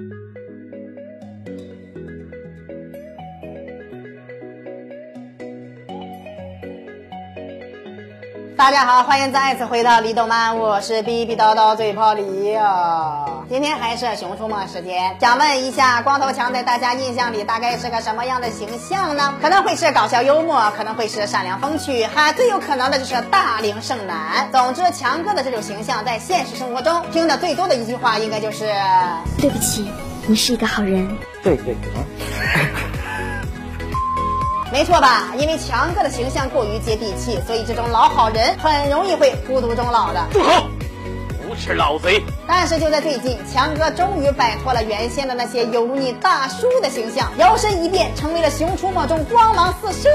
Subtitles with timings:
[0.00, 0.67] Thank you.
[8.58, 13.44] 大家好，欢迎再次回到李动漫，我是逼逼叨叨嘴炮李哦。
[13.48, 19.34] 今天还是熊出没时间，想问一下，光头强在大家印象里大概是个什么样的形象呢？
[19.40, 24.48] 可能会是搞笑幽默，可能会是善良风趣，还最有可能的就是大龄剩男。
[24.50, 28.74] 总之，强哥的这种形象在现实生活中听的最多的一句话，应该就是
[29.38, 29.88] 对不起，
[30.26, 31.08] 你是一个好人。
[31.44, 31.92] 对对对。
[34.70, 35.32] 没错吧？
[35.38, 40.26] 因为强哥的形象过于接地气，所以这种老好人很容易会孤独终老的。
[40.32, 40.77] 住口！
[41.58, 42.22] 是老贼！
[42.46, 50.08] 但是就在最近，强哥终于摆脱了原先的那些油腻大叔的形象，摇身一变成为了《熊出没》中光芒四射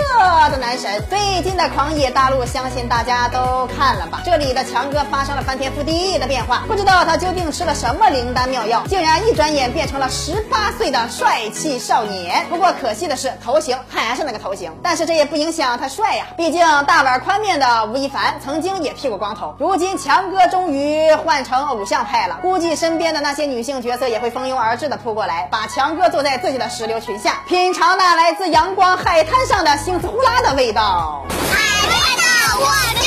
[0.49, 1.03] 的男神。
[1.09, 4.21] 最近的狂野大陆，相信大家都看了吧？
[4.25, 12.45] 这里的强哥发生了翻天覆地的变化，不知道他究竟吃了什么灵丹妙药，竟然一转眼变成了十八岁的帅气少年。
[12.49, 16.25] 不过可惜的是，头型还是那个头型，但是这也不影响他帅呀。
[16.35, 22.37] 毕竟大碗宽面的吴亦凡曾经也剃过光头，如今强哥终于换成偶像派了。
[22.41, 31.25] 估计身边的那些女性角色也会蜂拥而至的扑过来，把强哥坐在自己的石榴裙下，品尝那来自阳光海滩上的星子呼啦的味道。
[31.29, 33.02] 海味道，我知道。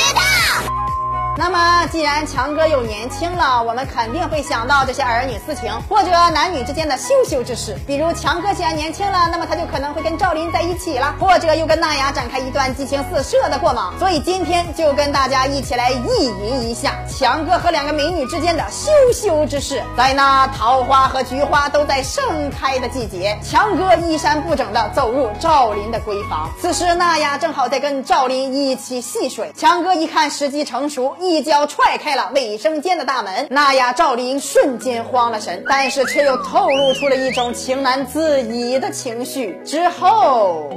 [1.39, 7.77] 那么，既然强哥又年轻了，我们肯定会想到这些儿女私情或者男女之间的羞羞之事。
[7.85, 13.93] 比如强哥既然年轻了，那么他就可能会跟赵琳在一起了，或者又跟娜雅展开一段激情四射的过往。
[13.99, 19.83] 所以今天就跟大家一起来意淫一下强哥和两个美女之间的羞羞之事。
[19.95, 26.49] 在那桃花和菊花都在盛开的季节，强哥衣衫不整的走入赵琳的闺房。
[26.59, 31.15] 此时娜雅正好在跟赵琳一起戏水，强哥一看时机成熟。
[31.26, 39.59] 一一脚踹开了卫生间的大门，娜雅、赵丽颖瞬间慌了神，但是却又透露出了一种情难自已的情绪。
[39.65, 40.69] 之后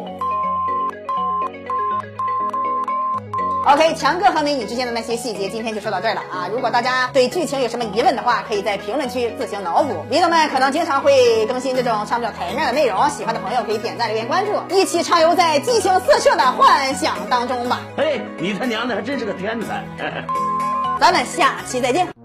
[3.67, 6.49] ，OK，强哥和美女之间的那些细节，今天就说到这儿了啊！
[6.53, 10.05] 如果大家对剧情有什么疑问的话，可以在评论区自行脑补。
[10.11, 17.81] 迷友们可能经常会更新这种上不了台面的内容，喜欢的朋友可以点赞、留言、关注，一起畅游在激情四射的幻想当中吧！
[17.97, 19.85] 嘿，你他娘的还真是个天才！
[21.01, 22.20] 咱们下期再见。